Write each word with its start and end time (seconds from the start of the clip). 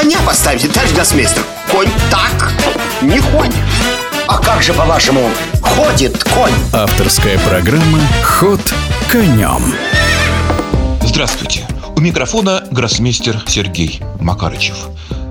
коня 0.00 0.18
поставите, 0.24 0.68
товарищ 0.68 0.92
гроссмейстер 0.92 1.42
Конь 1.72 1.88
так 2.08 2.52
не 3.02 3.18
ходит 3.18 3.56
А 4.28 4.38
как 4.38 4.62
же, 4.62 4.72
по-вашему, 4.72 5.28
ходит 5.60 6.22
конь? 6.22 6.52
Авторская 6.72 7.36
программа 7.40 7.98
«Ход 8.22 8.60
конем» 9.10 9.74
Здравствуйте! 11.02 11.66
У 11.96 12.00
микрофона 12.00 12.64
гроссмейстер 12.70 13.42
Сергей 13.48 14.00
Макарычев. 14.20 14.76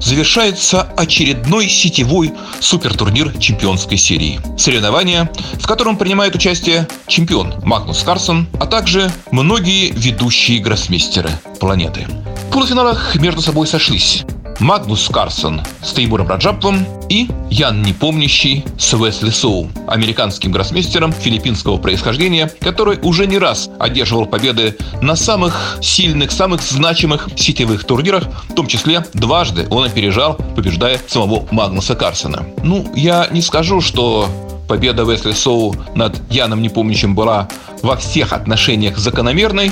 Завершается 0.02 0.81
очередной 0.97 1.70
сетевой 1.70 2.34
супертурнир 2.59 3.38
чемпионской 3.39 3.97
серии. 3.97 4.41
Соревнования, 4.57 5.31
в 5.61 5.65
котором 5.65 5.95
принимает 5.95 6.36
участие 6.36 6.89
чемпион 7.07 7.54
Магнус 7.63 8.04
Карсон, 8.04 8.47
а 8.59 8.65
также 8.65 9.09
многие 9.31 9.91
ведущие 9.91 10.59
гроссмейстеры 10.59 11.31
планеты. 11.61 12.05
В 12.49 12.52
полуфиналах 12.52 13.15
между 13.15 13.41
собой 13.41 13.65
сошлись 13.65 14.25
Магнус 14.60 15.08
Карсон 15.10 15.62
с 15.84 15.94
Теймуром 15.94 16.28
Раджаповым 16.28 16.86
и 17.10 17.28
Ян 17.52 17.84
Непомнящий 17.84 18.65
с 18.78 18.93
Уэсли 18.93 19.29
Соу, 19.29 19.70
американским 19.88 20.52
гроссмейстером 20.52 21.11
филиппинского 21.11 21.78
происхождения, 21.78 22.52
который 22.60 23.00
уже 23.04 23.28
не 23.28 23.38
раз 23.38 23.70
одерживал 23.79 24.25
победы 24.25 24.75
на 25.01 25.15
самых 25.15 25.78
сильных, 25.82 26.32
самых 26.32 26.62
значимых 26.64 27.29
сетевых 27.36 27.84
турнирах, 27.84 28.24
в 28.50 28.54
том 28.56 28.68
числе 28.68 29.06
дважды 29.14 29.68
он 29.70 29.86
опережал, 29.86 30.36
побеждая 30.56 31.00
самого 31.07 31.48
Магнуса 31.51 31.96
Карсона. 31.96 32.45
Ну, 32.64 32.92
я 32.95 33.28
не 33.31 33.42
скажу, 33.42 33.80
что 33.80 34.28
победа 34.67 35.06
Уэсли 35.06 35.34
Соу 35.34 35.76
над 35.95 36.20
Яном 36.31 36.62
Непомнящим 36.62 37.16
была 37.16 37.48
во 37.84 37.95
всех 37.95 38.34
отношениях 38.34 38.98
закономерной, 38.98 39.72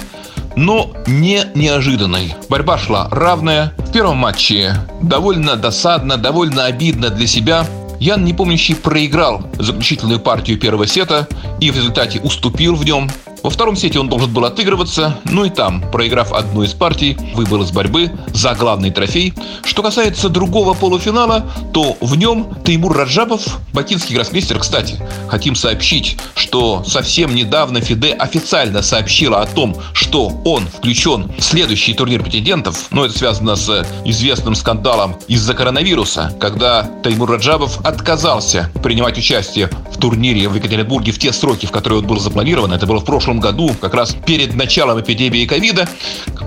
но 0.56 0.92
не 1.08 1.44
неожиданной. 1.54 2.36
Борьба 2.50 2.78
шла 2.78 3.08
равная. 3.12 3.74
В 3.78 3.92
первом 3.92 4.18
матче 4.18 4.76
довольно 5.02 5.56
досадно, 5.56 6.18
довольно 6.18 6.66
обидно 6.66 7.10
для 7.10 7.28
себя. 7.28 7.66
Ян 8.00 8.26
Непомнящий 8.26 8.76
проиграл 8.76 9.50
заключительную 9.58 10.20
партию 10.20 10.60
первого 10.60 10.86
сета 10.86 11.28
и 11.60 11.72
в 11.72 11.76
результате 11.76 12.20
уступил 12.20 12.76
в 12.76 12.84
нем 12.84 13.10
во 13.46 13.52
втором 13.52 13.76
сете 13.76 14.00
он 14.00 14.10
должен 14.10 14.34
был 14.34 14.44
отыгрываться, 14.46 15.20
ну 15.26 15.46
и 15.46 15.52
там, 15.52 15.80
проиграв 15.92 16.34
одну 16.34 16.64
из 16.64 16.74
партий, 16.74 17.16
выбыл 17.36 17.62
из 17.62 17.70
борьбы 17.70 18.12
за 18.34 18.56
главный 18.56 18.90
трофей. 18.90 19.36
Что 19.64 19.84
касается 19.84 20.30
другого 20.30 20.74
полуфинала, 20.74 21.46
то 21.72 21.96
в 22.02 22.18
нем 22.18 22.48
Теймур 22.66 22.98
Раджабов, 22.98 23.60
бакинский 23.72 24.16
гроссмейстер, 24.16 24.58
кстати, 24.58 24.98
хотим 25.28 25.54
сообщить, 25.54 26.18
что 26.34 26.84
совсем 26.86 27.36
недавно 27.36 27.82
Фиде 27.82 28.14
официально 28.14 28.82
сообщила 28.82 29.42
о 29.42 29.46
том, 29.46 29.78
что 29.94 30.42
он 30.44 30.68
включен 30.68 31.32
в 31.38 31.44
следующий 31.44 31.94
турнир 31.94 32.24
претендентов, 32.24 32.88
но 32.90 33.06
это 33.06 33.16
связано 33.16 33.56
с 33.56 33.86
известным 34.06 34.56
скандалом 34.56 35.18
из-за 35.28 35.54
коронавируса, 35.54 36.34
когда 36.40 36.90
Теймур 37.04 37.30
Раджабов 37.30 37.86
отказался 37.86 38.72
принимать 38.82 39.20
участие 39.20 39.70
в 39.92 40.00
турнире 40.00 40.50
в 40.50 40.56
Екатеринбурге 40.56 41.12
в 41.12 41.20
те 41.20 41.32
сроки, 41.32 41.68
в 41.68 41.72
которые 41.72 42.00
он 42.00 42.08
был 42.08 42.20
запланирован. 42.20 42.74
Это 42.74 42.88
было 42.88 43.00
в 43.00 43.06
прошлом 43.06 43.35
прошлом 43.36 43.40
году, 43.40 43.74
как 43.80 43.94
раз 43.94 44.16
перед 44.26 44.56
началом 44.56 45.00
эпидемии 45.00 45.46
ковида, 45.46 45.88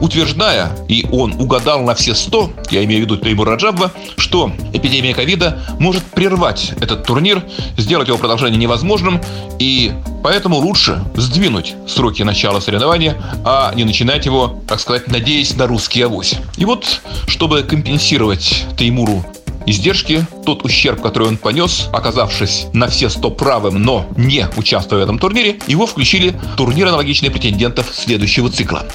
утверждая, 0.00 0.70
и 0.88 1.06
он 1.10 1.34
угадал 1.40 1.82
на 1.82 1.94
все 1.94 2.14
100, 2.14 2.52
я 2.70 2.84
имею 2.84 3.00
в 3.00 3.04
виду 3.04 3.16
Теймур 3.16 3.48
Раджабова, 3.48 3.92
что 4.16 4.52
эпидемия 4.72 5.14
ковида 5.14 5.58
может 5.78 6.04
прервать 6.04 6.72
этот 6.80 7.04
турнир, 7.04 7.42
сделать 7.76 8.08
его 8.08 8.18
продолжение 8.18 8.58
невозможным, 8.58 9.20
и 9.58 9.92
поэтому 10.22 10.56
лучше 10.56 11.02
сдвинуть 11.16 11.74
сроки 11.86 12.22
начала 12.22 12.60
соревнования, 12.60 13.16
а 13.44 13.72
не 13.74 13.84
начинать 13.84 14.26
его, 14.26 14.60
так 14.66 14.80
сказать, 14.80 15.08
надеясь 15.08 15.56
на 15.56 15.66
русский 15.66 16.02
авось. 16.02 16.36
И 16.56 16.64
вот, 16.64 17.00
чтобы 17.26 17.62
компенсировать 17.62 18.64
Теймуру 18.76 19.24
издержки, 19.70 20.26
тот 20.44 20.64
ущерб, 20.64 21.00
который 21.00 21.28
он 21.28 21.36
понес, 21.36 21.88
оказавшись 21.92 22.66
на 22.72 22.88
все 22.88 23.08
100 23.08 23.30
правым, 23.32 23.82
но 23.82 24.06
не 24.16 24.48
участвуя 24.56 25.00
в 25.00 25.02
этом 25.02 25.18
турнире, 25.18 25.58
его 25.66 25.86
включили 25.86 26.30
в 26.30 26.56
турнир 26.56 26.88
аналогичных 26.88 27.32
претендентов 27.32 27.90
следующего 27.92 28.50
цикла. 28.50 28.86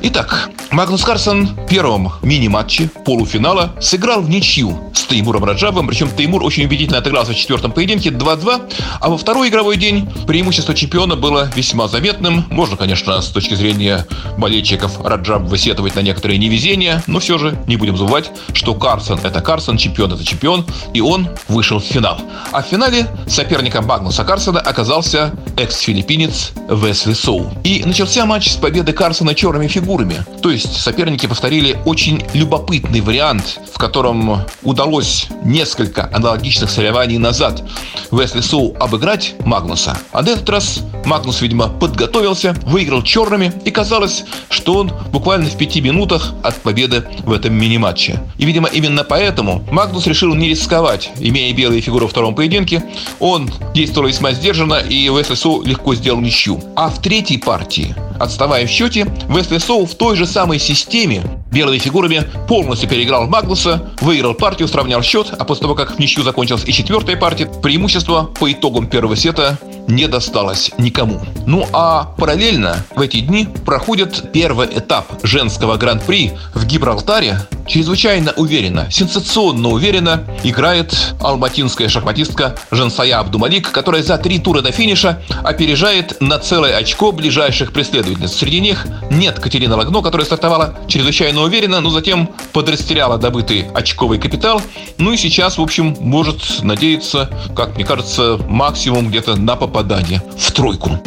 Итак, 0.00 0.50
Магнус 0.70 1.02
Карсон 1.02 1.46
в 1.46 1.66
первом 1.66 2.12
мини-матче 2.22 2.88
полуфинала 3.04 3.74
сыграл 3.80 4.22
в 4.22 4.30
ничью 4.30 4.78
с 4.94 5.04
Теймуром 5.04 5.44
Раджабом, 5.44 5.88
причем 5.88 6.08
Теймур 6.08 6.44
очень 6.44 6.66
убедительно 6.66 6.98
отыгрался 6.98 7.32
в 7.32 7.36
четвертом 7.36 7.72
поединке 7.72 8.10
2-2, 8.10 8.72
а 9.00 9.08
во 9.08 9.18
второй 9.18 9.48
игровой 9.48 9.76
день 9.76 10.08
преимущество 10.26 10.74
чемпиона 10.74 11.16
было 11.16 11.50
весьма 11.56 11.88
заметным. 11.88 12.44
Можно, 12.50 12.76
конечно, 12.76 13.20
с 13.20 13.28
точки 13.28 13.54
зрения 13.54 14.06
болельщиков 14.36 15.04
Раджаб 15.04 15.42
высетовать 15.42 15.96
на 15.96 16.00
некоторые 16.00 16.38
невезения, 16.38 17.02
но 17.06 17.18
все 17.18 17.38
же 17.38 17.58
не 17.66 17.76
будем 17.76 17.96
забывать, 17.96 18.30
что 18.52 18.74
Карсон 18.74 19.18
это 19.24 19.40
Карсон, 19.40 19.78
чемпион 19.78 20.12
это 20.18 20.26
чемпион, 20.26 20.66
и 20.92 21.00
он 21.00 21.28
вышел 21.48 21.78
в 21.78 21.84
финал. 21.84 22.20
А 22.52 22.62
в 22.62 22.66
финале 22.66 23.06
соперником 23.26 23.86
Магнуса 23.86 24.24
Карсона 24.24 24.60
оказался 24.60 25.32
экс-филиппинец 25.56 26.52
Весли 26.68 27.14
Соу. 27.14 27.50
И 27.64 27.82
начался 27.84 28.26
матч 28.26 28.52
с 28.52 28.56
победы 28.56 28.92
Карсона 28.92 29.34
черными 29.34 29.68
фигурами. 29.68 30.24
То 30.42 30.50
есть 30.50 30.80
соперники 30.80 31.26
повторили 31.26 31.78
очень 31.84 32.22
любопытный 32.34 33.00
вариант, 33.00 33.60
в 33.72 33.78
котором 33.78 34.42
удалось 34.62 35.28
несколько 35.44 36.10
аналогичных 36.12 36.70
соревнований 36.70 37.18
назад 37.18 37.62
Весли 38.10 38.40
Соу 38.40 38.76
обыграть 38.78 39.34
Магнуса. 39.44 39.96
А 40.12 40.22
на 40.22 40.30
этот 40.30 40.48
раз 40.48 40.80
Магнус, 41.04 41.40
видимо, 41.40 41.68
подготовился, 41.68 42.54
выиграл 42.66 43.02
черными, 43.02 43.52
и 43.64 43.70
казалось, 43.70 44.24
что 44.50 44.74
он 44.74 44.92
буквально 45.12 45.46
в 45.46 45.56
пяти 45.56 45.80
минутах 45.80 46.34
от 46.42 46.56
победы 46.56 47.04
в 47.24 47.32
этом 47.32 47.54
мини-матче. 47.54 48.20
И, 48.38 48.44
видимо, 48.44 48.68
именно 48.68 49.04
поэтому 49.04 49.64
Магнус 49.70 49.97
решил 50.06 50.34
не 50.34 50.48
рисковать, 50.48 51.10
имея 51.18 51.54
белые 51.54 51.80
фигуры 51.80 52.04
во 52.04 52.10
втором 52.10 52.34
поединке. 52.34 52.84
Он 53.20 53.50
действовал 53.74 54.08
весьма 54.08 54.32
сдержанно, 54.32 54.80
и 54.80 55.08
Весли 55.08 55.34
Соу 55.34 55.62
легко 55.62 55.94
сделал 55.94 56.20
ничью. 56.20 56.60
А 56.76 56.88
в 56.90 57.00
третьей 57.00 57.38
партии, 57.38 57.94
отставая 58.18 58.66
в 58.66 58.70
счете, 58.70 59.06
Весли 59.28 59.58
Соу 59.58 59.86
в 59.86 59.94
той 59.94 60.16
же 60.16 60.26
самой 60.26 60.58
системе 60.58 61.22
белыми 61.50 61.78
фигурами 61.78 62.24
полностью 62.46 62.88
переиграл 62.88 63.26
Магнуса, 63.26 63.90
выиграл 64.00 64.34
партию, 64.34 64.68
сравнял 64.68 65.02
счет, 65.02 65.32
а 65.38 65.44
после 65.44 65.62
того, 65.62 65.74
как 65.74 65.96
в 65.96 65.98
ничью 65.98 66.22
закончилась 66.22 66.64
и 66.66 66.72
четвертая 66.72 67.16
партия, 67.16 67.46
преимущество 67.46 68.24
по 68.38 68.50
итогам 68.50 68.86
первого 68.86 69.16
сета 69.16 69.58
не 69.88 70.06
досталось 70.06 70.70
никому. 70.78 71.20
Ну 71.46 71.66
а 71.72 72.14
параллельно 72.18 72.84
в 72.94 73.00
эти 73.00 73.20
дни 73.20 73.48
проходит 73.64 74.30
первый 74.32 74.66
этап 74.66 75.06
женского 75.22 75.76
гран-при 75.76 76.32
в 76.54 76.66
Гибралтаре, 76.66 77.40
чрезвычайно 77.68 78.32
уверенно, 78.36 78.90
сенсационно 78.90 79.68
уверенно 79.68 80.24
играет 80.42 81.14
алматинская 81.20 81.88
шахматистка 81.88 82.56
Жансая 82.70 83.18
Абдумалик, 83.18 83.70
которая 83.70 84.02
за 84.02 84.18
три 84.18 84.38
тура 84.38 84.62
до 84.62 84.72
финиша 84.72 85.22
опережает 85.44 86.20
на 86.20 86.38
целое 86.38 86.76
очко 86.76 87.12
ближайших 87.12 87.72
преследовательниц. 87.72 88.32
Среди 88.32 88.60
них 88.60 88.86
нет 89.10 89.38
Катерины 89.38 89.76
Лагно, 89.76 90.02
которая 90.02 90.24
стартовала 90.24 90.78
чрезвычайно 90.88 91.42
уверенно, 91.42 91.80
но 91.80 91.90
затем 91.90 92.30
подрастеряла 92.52 93.18
добытый 93.18 93.66
очковый 93.74 94.18
капитал. 94.18 94.62
Ну 94.96 95.12
и 95.12 95.16
сейчас, 95.16 95.58
в 95.58 95.62
общем, 95.62 95.96
может 96.00 96.62
надеяться, 96.62 97.30
как 97.54 97.76
мне 97.76 97.84
кажется, 97.84 98.38
максимум 98.48 99.08
где-то 99.08 99.36
на 99.36 99.56
попадание 99.56 100.22
в 100.36 100.50
тройку. 100.52 100.98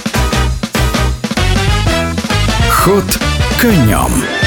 Ход 2.69 3.05
конем. 3.59 4.40